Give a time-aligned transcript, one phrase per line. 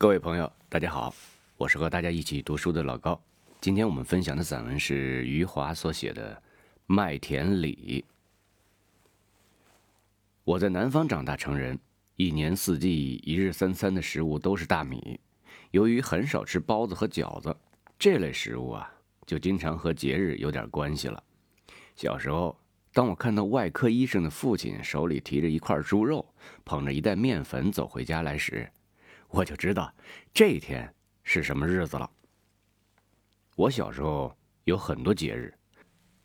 [0.00, 1.14] 各位朋友，大家好，
[1.58, 3.20] 我是和大家一起读书的老高。
[3.60, 6.34] 今天我们分享的散文是余华所写的
[6.86, 8.02] 《麦田里》。
[10.42, 11.78] 我在南方长大成人，
[12.16, 15.20] 一年四季、一日三餐的食物都是大米。
[15.70, 17.54] 由于很少吃包子和饺子
[17.98, 18.90] 这类食物啊，
[19.26, 21.22] 就经常和节日有点关系了。
[21.94, 22.58] 小时候，
[22.94, 26.24] 当我看到外科医生的父亲手里提着一块猪肉，
[26.64, 28.66] 捧着一袋面粉走回家来时，
[29.30, 29.92] 我就知道
[30.34, 30.92] 这一天
[31.22, 32.10] 是什么日子了。
[33.54, 35.54] 我小时候有很多节日，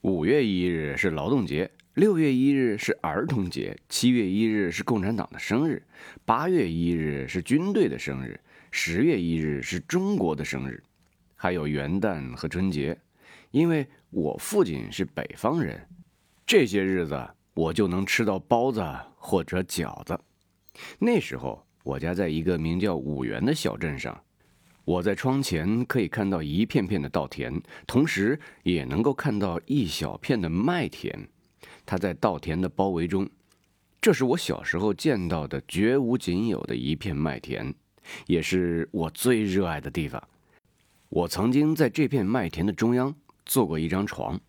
[0.01, 5.83] 五月一日是劳动节，六月一日是儿童节，七月一日是共产党的生日，
[6.25, 8.39] 八月一日是军队的生日，
[8.71, 10.81] 十月一日是中国的生日，
[11.35, 12.97] 还有元旦和春节。
[13.51, 15.87] 因为我父亲是北方人，
[16.43, 18.83] 这些日子我就能吃到包子
[19.15, 20.19] 或者饺子。
[20.97, 21.63] 那时候。
[21.85, 24.19] 我家在一个名叫五原的小镇上，
[24.85, 31.29] 我在窗前可以看到一片片的稻田，同时也能够看到一小片的麦田。
[31.85, 33.29] 它在稻田的包围中，
[34.01, 37.71] 这是我小时候见到的绝无仅有的一片麦田，
[38.25, 40.21] 也是我最热爱的地方。
[41.09, 43.13] 我曾经在这片麦田的中央
[43.45, 44.41] 做过一张床，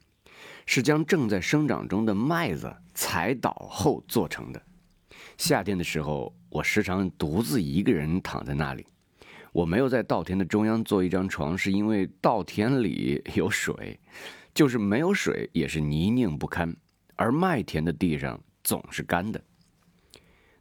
[0.64, 4.62] 是将正在生长中的麦子踩倒后做成的。
[5.36, 6.32] 夏天的时候。
[6.48, 8.86] 我时常独自一个人躺在那里。
[9.52, 14.00] 我没有在稻田的中央做一张床，是因为稻田里 有水，
[14.54, 16.74] 就是没有水也是泥泞不堪，
[17.14, 19.38] 而麦田的地上总是干的。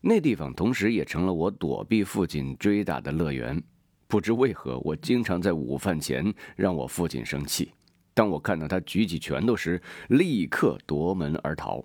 [0.01, 3.61] 那地方同时也成了我躲避父亲追打的乐园。
[4.07, 7.71] 不知为何，我经常在午饭前让我父亲生气。
[8.13, 11.81] 当我看到他举起拳头时，立刻夺门而逃，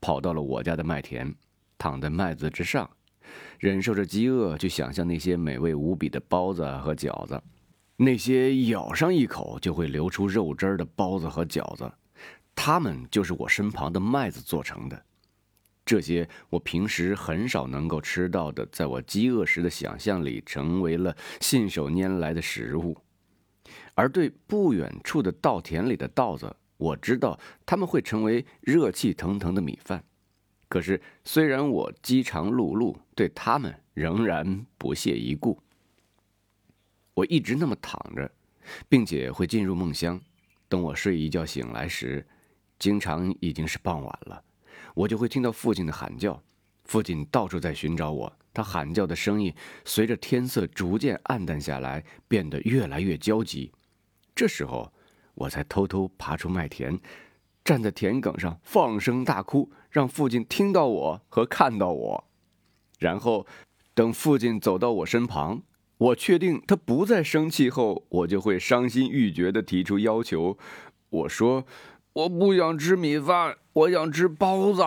[0.00, 1.32] 跑到了我家的麦田，
[1.82, 2.88] 躺在麦子之上。
[3.58, 7.42] 忍受着饥饿，去想象那些美味无比的包子和饺子，
[7.96, 11.92] 那些咬上一口就会流出肉汁儿的包子和饺子，
[12.54, 15.04] 它们就是我身旁的麦子做成的。
[15.84, 22.96] 这些我平时很少能够吃到的，在我饥饿时的想象里，成为了信手拈来的食物。
[23.94, 30.04] 而对不远处的稻田里的稻子，我知道他们会成为热气腾腾的米饭。
[30.72, 35.60] 可是，虽然我饥肠辘辘，对他们仍然不屑一顾。
[37.12, 38.32] 我一直那么躺着，
[38.88, 40.18] 并且会进入梦乡。
[40.70, 42.26] 等我睡一觉醒来时，
[42.78, 44.42] 经常已经是傍晚了。
[44.94, 46.42] 我就会听到父亲的喊叫，
[46.86, 48.34] 父亲到处在寻找我。
[48.54, 53.70] 他喊叫的声音随着天色逐渐暗淡下来，变得越来越焦急。
[54.34, 54.90] 这时候，
[55.34, 56.98] 我才偷偷爬出麦田。
[57.64, 62.24] 站在田埂上放声大哭，让父亲听到我和看到我。
[62.98, 63.46] 然后，
[63.94, 65.62] 等父亲走到我身旁，
[65.98, 70.56] 我确定他不再生气后，我就会伤心欲绝地提出要求。
[71.10, 71.64] 我说
[72.14, 74.82] ：“我不想吃米饭，我想吃包子。”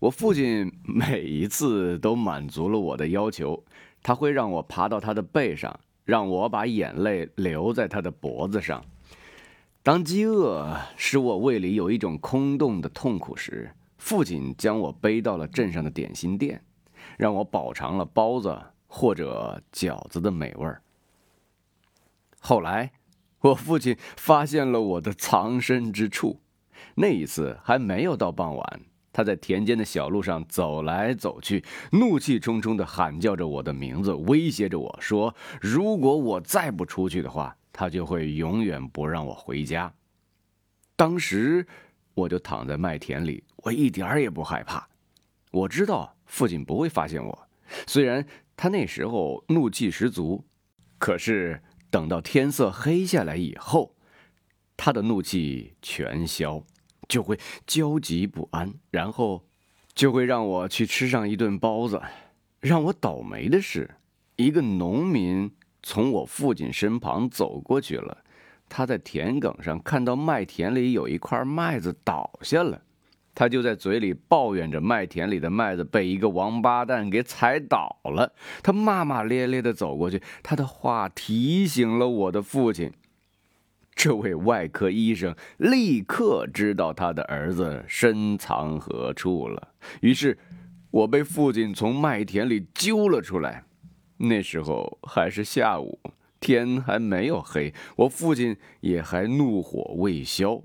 [0.00, 3.64] 我父亲每一次都满足了我的要求，
[4.02, 8.84] 他会让我爬到他的背上，让我把眼泪留在他的脖子上。
[9.84, 16.64] 当饥饿使我胃里有一种空洞的痛苦时，父亲将我背到了镇上的点心店，
[17.18, 20.80] 让我饱尝了包子或者饺子的美味儿。
[22.40, 22.92] 后来，
[23.40, 26.40] 我父亲发现了我的藏身之处，
[26.94, 28.80] 那一次还没有到傍晚，
[29.12, 31.62] 他在田间的小路上走来走去，
[31.92, 39.92] 怒气冲冲地喊叫着我的名字，威胁着我说：“如果我再不出去的话。”他就会永远不让我回家。
[40.94, 41.66] 当时
[42.14, 44.88] 我就躺在麦田里，我一点儿也不害怕。
[45.50, 47.48] 我知道父亲不会发现我，
[47.88, 48.24] 虽然
[48.56, 50.44] 他那时候怒气十足，
[50.98, 53.96] 可是等到天色黑下来以后，
[54.76, 56.62] 他的怒气全消，
[57.08, 57.36] 就会
[57.66, 59.44] 焦急不安，然后
[59.94, 62.00] 就会让我去吃上一顿包子。
[62.60, 63.96] 让我倒霉的是，
[64.36, 65.50] 一个农民。
[65.86, 68.24] 从我父亲身旁走过去了，
[68.70, 72.80] 他在田埂上看到麦田里有一块麦子倒下了，
[73.34, 78.32] 他就在嘴里抱怨着麦田里的麦子被一个王八蛋给踩倒了。
[78.62, 82.90] 他骂骂咧咧地走过去，他的话提醒了我的父亲。
[83.94, 89.68] 这位外科医生立刻知道他的儿子深藏何处了，
[90.00, 90.38] 于是，
[90.90, 93.64] 我被父亲从麦田里揪了出来。
[94.28, 95.98] 那时候还是下午，
[96.40, 100.60] 天还没有黑，我父亲也还怒火未消，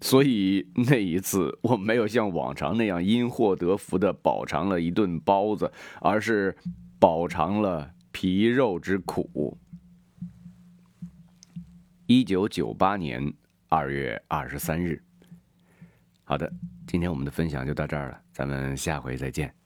[0.00, 6.56] 所以那一次我没有像往常那样因祸得福的饱尝了一顿包子，而是
[6.98, 9.56] 饱尝了皮肉之苦。
[12.06, 13.32] 一九九八年
[13.68, 15.02] 二月二十三日。
[16.24, 16.50] 好的，
[16.86, 19.57] 今天我们的分享就到这儿了，咱们下回再见。